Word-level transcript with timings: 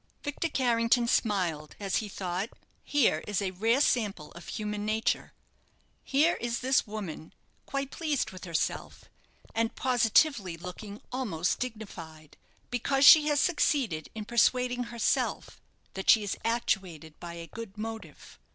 Victor 0.23 0.49
Carrington 0.49 1.07
smiled, 1.07 1.75
as 1.79 1.97
he 1.97 2.09
thought, 2.09 2.49
"Here 2.83 3.23
is 3.27 3.39
a 3.39 3.51
rare 3.51 3.79
sample 3.81 4.31
of 4.31 4.47
human 4.47 4.83
nature. 4.83 5.31
Here 6.03 6.37
is 6.41 6.61
this 6.61 6.87
woman, 6.87 7.33
quite 7.67 7.91
pleased 7.91 8.31
with 8.31 8.45
herself, 8.45 9.05
and 9.53 9.75
positively 9.75 10.57
looking 10.57 11.01
almost 11.11 11.59
dignified, 11.59 12.35
because 12.71 13.05
she 13.05 13.27
has 13.27 13.39
succeeded 13.39 14.09
in 14.15 14.25
persuading 14.25 14.85
herself 14.85 15.61
that 15.93 16.09
she 16.09 16.23
is 16.23 16.35
actuated 16.43 17.19
by 17.19 17.35
a 17.35 17.45
good 17.45 17.77
motive." 17.77 18.39